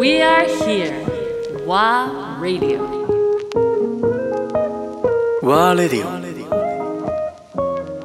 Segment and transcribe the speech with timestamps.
[0.00, 1.04] We are here.
[1.66, 2.80] WA Radio.
[5.42, 6.08] ワーレディオ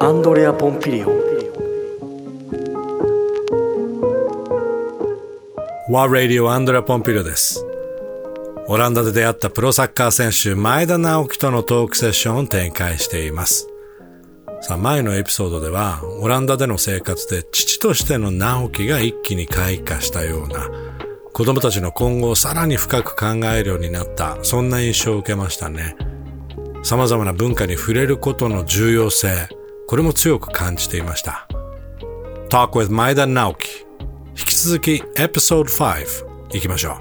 [0.04, 1.12] アンドレア・ポンピリオン
[5.88, 7.64] ワーラディオアンドレア・ポンピリオです。
[8.68, 13.70] オランダで出会ったプロサッカー選手、前田直樹とのトークセッションを展開しています。
[14.60, 20.68] さあ、前のエピソードでは、オランダでの生活で父としての直樹が一気に開花したような、
[21.36, 25.94] 子供たちの今後をさらに深く考えるようになった、そんな印象を受けましたね。
[26.82, 29.46] 様々な文化に触れることの重要性、
[29.86, 31.46] これも強く感じていました。
[32.48, 33.86] Talk with 前田直樹。
[34.30, 36.96] 引き続き、エピソード5、行きましょ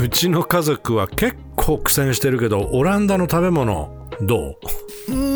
[0.00, 0.02] う。
[0.02, 4.56] うちの家族は結構苦戦してるけど、オランダの食べ物、どう？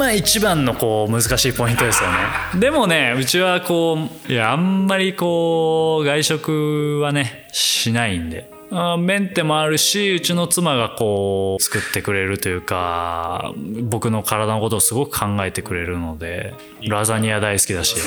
[0.03, 2.17] まあ一番のこう難しいポイントですよね。
[2.59, 3.97] でもねうちはこ
[4.29, 8.51] ういやあんまりこう外食はねしないんで。
[8.75, 16.55] あメンテもあるしうちの妻がこう作ってくれるというか僕の体のことをすごく考えてくれるので
[16.89, 17.99] ラザニア大好きだし。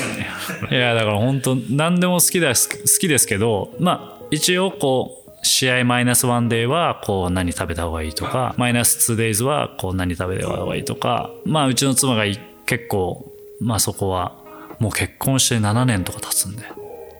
[0.70, 2.54] いやだから本当何でも好きだ好
[3.00, 12.24] きですけどまあ一応こう試合マイナスワンデーはこう何食べた方がいいとかマイナス 2days はこう何食べた方がいいとかまあうちの妻が
[12.66, 14.36] 結構まあそこは
[14.78, 16.64] もう結婚して7年とか経つんで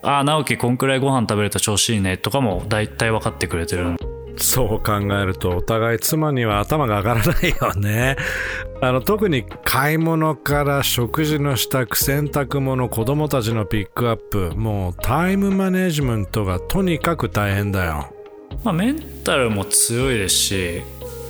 [0.03, 3.97] ああ直樹こんくらいご飯食べると調子いいねとかも大体分かってくれてる
[4.39, 8.15] そう考えると、お互い妻には頭が上がらないよね。
[8.81, 18.13] あの、特に買い物から食事の支度、洗濯物、子供たちのピックアップ、もうタイムマネジメントがとにかく大変だよ。
[18.63, 20.81] まあメンタルも強いですし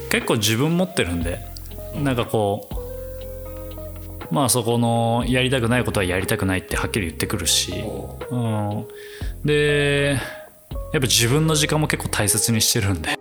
[0.09, 1.39] 結構自分持ってるんで
[1.95, 7.73] なんかこうまあそこのやりたくないことはやりたくないってはっきり言ってくるし、
[8.31, 8.87] うん、
[9.45, 10.21] でやっ
[10.93, 13.17] ぱ自分の時間も結構大切にしてるんで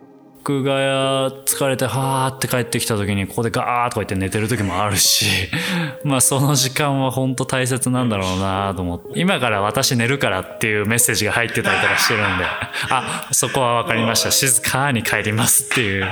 [0.47, 5.27] 僕が疲れてはーって帰ってきた時にここでガーッとか言って寝てる時もあるし
[6.05, 12.45] まあその時間は本当大切なんだろうなと思って今から私寝るからっていうメッセージが入ってたりとかしてるんで。
[12.91, 14.31] あそこは分かりました。
[14.31, 16.07] 静かに帰りますっていう。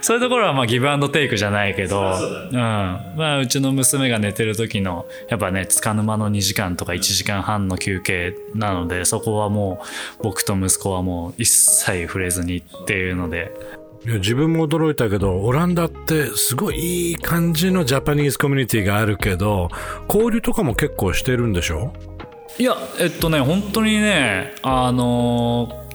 [0.00, 2.02] そういうところはまあギブアンドテイクじゃないけどう
[2.52, 2.56] ん。
[2.56, 9.82] まあうちの娘が寝てる時のやっぱね束沼の2時間とか1時間半の休憩なのでそこはも
[10.20, 13.52] う僕と息子はもう一切触れずにっていうので。
[14.04, 19.68] いや自分も驚いたけど、オランダってすごいいい感じのジャパニーズコミュニティがあるけど、
[20.08, 21.92] 交流とかも結構してるんでしょ？
[22.56, 25.85] いやえっとね本当にねあの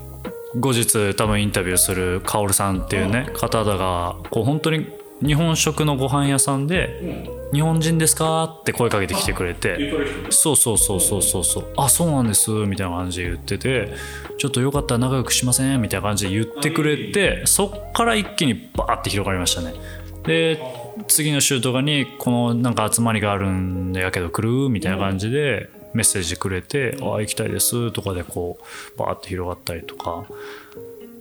[0.59, 4.85] 後日多分インタビューするカオルさんっていうね方がこう本当に
[5.25, 9.93] 日本食のご飯屋さんで「日本人ですか?」って声かけてきてくれて
[10.29, 13.93] そうそうそうそうそうそう「あそうなんです」みたいな感じで言ってて
[14.39, 19.73] 「ちょっとよかったら仲良くしません?」みたいな感じで言ってくれてそっから一気にバーって広がりましたね。
[20.23, 20.61] で
[21.07, 28.59] 次の週とかにこのなんか集まりがあるんやけど来るみたいな感じでメッセージくれて「ああ行きたいです」とかでこ
[28.95, 30.25] うバーって広がったりとか。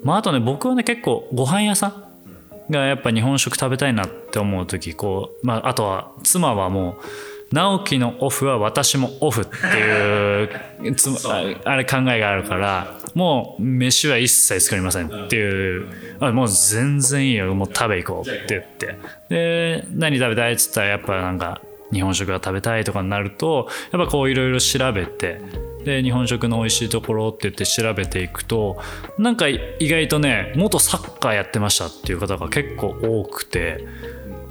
[0.03, 6.99] まああとね僕はね結構ご飯屋さんがやっぱ日本食食べたいなって思う時こう、まあ、あとは妻はも
[7.51, 9.57] う直樹のオフは私もオフって
[10.87, 15.89] いうつああれ考えがあるからもう飯は一切作りませんっていう
[16.21, 18.97] あもう全然いいよもう食べ行こうって言って。
[19.29, 21.61] で何食べたいっつったらやっぱなんか
[21.93, 25.41] 日本食が食べたいとかになるとやっぱこういろいろ調べて
[25.85, 28.79] で日本食の美味しいところって言って調べていくと
[29.19, 33.87] なんか意外とね元サッカーやってましたっていう方が結構多くて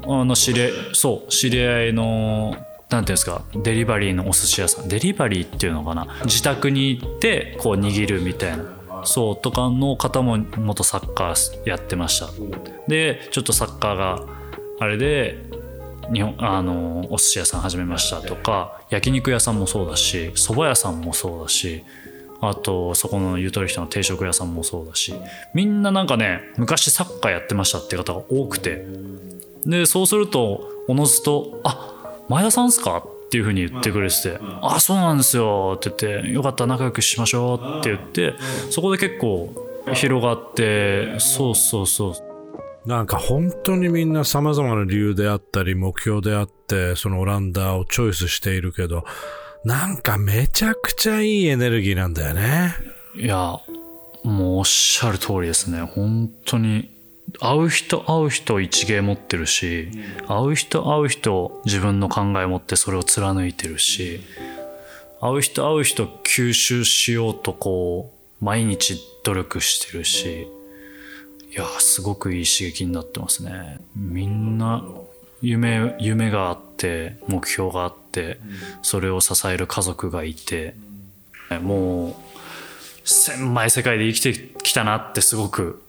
[0.03, 2.55] あの知りそう知り合いの
[2.89, 12.27] なんていうんですかデリバリーのお寿司屋さんデリバリーっていうのかな自宅に行ってこう握るみたいなそうとかの方も元サッカーやってました。
[12.87, 14.25] でちょっとサッカーが
[14.79, 15.37] あれで
[16.13, 21.83] 日本あのお寿司屋さん始めましたとか焼肉屋さんもそうだし蕎麦屋さんもそうだし
[22.41, 25.13] あとそこのゆとり人の定食屋さんもそうだし
[25.53, 28.85] みんななんかね昔サッカーやってましたっていう方が多くて
[29.65, 31.95] でそうするとおのずと「あ
[32.29, 38.33] 前田さんっすか?」っていうふうに言ってくれてて「あそうなんですよ」って言って「よかったら仲良くしましょう」って言って
[38.71, 39.53] そこで結構
[39.93, 42.13] 広がってそうそうそう
[42.85, 49.03] なんか本当にみんな様々な理由であったり目標であって、そのオランダをチョイスしているけど、
[49.65, 52.73] なんかめちゃくちゃいいエネルギーなんだよね。
[53.15, 53.59] いや、
[54.23, 55.81] もうおっしゃる通りですね。
[55.81, 56.89] 本当に、
[57.39, 59.89] 会う人会う人一芸持ってるし、
[60.27, 64.21] 会う人会う人自分の考え持ってそれを貫いてるし、
[65.21, 70.47] 会う人会う人吸収しようとこう毎日努力してるし
[71.51, 73.79] いやすごくいい刺激になってますね。
[73.95, 74.85] みんな
[75.41, 78.39] 夢夢があって目標があって
[78.81, 80.75] それを支える家族がいて
[81.61, 82.15] もう
[83.03, 85.81] 狭い世界で生きてきたなってすごく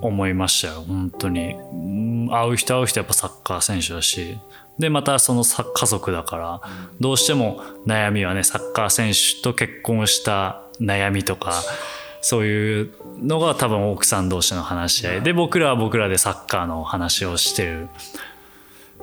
[0.00, 0.82] 思いましたよ。
[0.82, 1.56] 本当に。
[2.30, 4.38] 会う人会う人やっぱサッカー選手だし。
[4.78, 6.60] でまたその家族だから
[7.00, 11.52] どうしても悩みはねサッカー選手と結婚した悩みとか
[12.20, 15.22] そういうのが多分奥さん同士の話し合い。
[15.22, 17.88] で僕らは僕らでサッカーの話をしてる。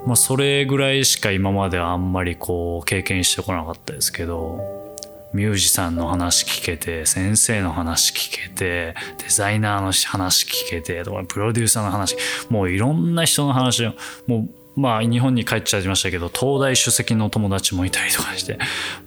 [0.06, 4.86] まあそれぐらいしか今まではあんまりこう経験してこなかったですけど
[5.34, 12.16] ミュージシャンの話聞けて先生の話聞けてデザイナーの話聞けてとかプロデューサーの話
[12.50, 13.94] もういろんな人の話を
[14.28, 14.48] も
[14.78, 18.60] うまあ日本に帰っちゃいましたけど東大首席の友達もいたりとかして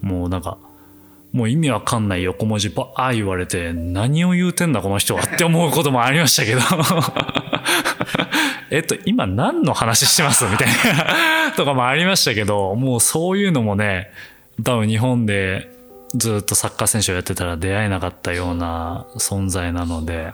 [0.02, 0.58] もうなんか
[1.32, 6.60] もう意味わかんない横文字ばあ言われて何を言うてんだこの人はって思うこともありましたけど。
[8.70, 10.44] えっと今何の話してます？
[10.46, 11.52] みたいな。
[11.56, 14.10] とかもありましたけどもうそういうのもね
[14.62, 15.70] 多分日本で
[16.14, 20.32] ずっとサッカー選手をやってたら出会えなかったような存在なので。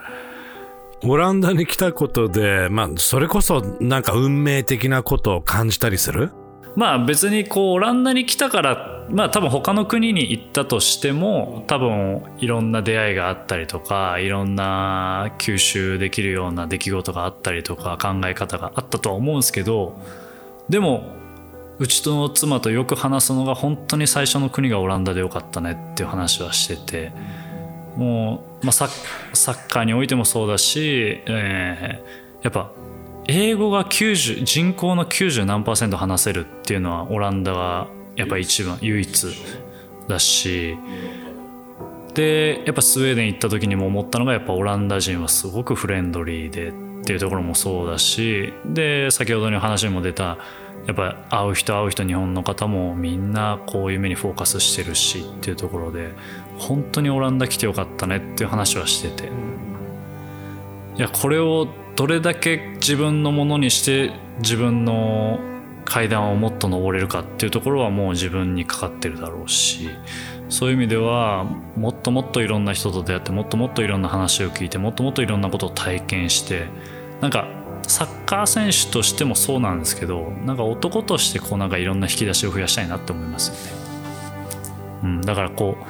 [1.06, 6.31] オランダに来たことで、まあ、それこそなんか運命的なことを感じたりする？
[6.76, 19.99] まあ別にこうオランダに来たからまあ多分他の国に行ったとしても多分いろんな出会いがあったりとかいろんな吸収できるような出来事があったりとか考え方があったとは思うんですけど
[20.69, 21.15] でも
[21.79, 27.12] うちとの妻とよく話すのが本当に最初の国がオランダでよかったねっていう話はしてて
[27.97, 32.71] もう、まあ、サッカーにおいてもそうだし、えーやっぱ
[33.26, 39.26] 英語が90人口の90何パーセント話せるっていうのはオランダがやっぱ一番唯一
[40.09, 40.76] だし
[42.15, 46.73] でやっぱスウェーデン行った時にも思ったのがやっぱオランダ人はすごくフレンドリーでっ
[47.05, 50.38] ていうところもそうだしで先ほどの話にも出た
[50.87, 56.12] やっぱ会う人会う人日本の方もみんなこういう目にフォーカスしてるしっていうところで
[56.59, 59.31] 本当にオランダ来てよかったねっていう話はしてて。
[60.97, 65.38] いやこれをどれだけ自分のものにして自分の
[65.85, 69.91] 階段をもっと登れるかっていうところはもう自分にかかってるだろうし
[70.49, 71.44] そういう意味では
[71.76, 76.67] もっともっといろんな人と出会ってもっともっといろんな話を聞いてもっともっといろんなことを体験して
[77.20, 77.49] なんか
[77.87, 83.85] サッカー選手としてもそうなんですけどなんか男としてこうなんかいろんな引き出しを増やしたいなって思いますよね。
[85.05, 85.85] うん、だからこう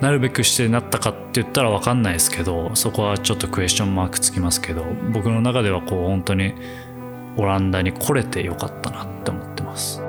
[0.00, 6.54] なるべくしてなったかって言ったら分かんないですけどそこはちょっとクエスチョンマークつきますけど僕の中ではこう本当に
[7.36, 10.07] オランダに来れてよかったなって思ってます。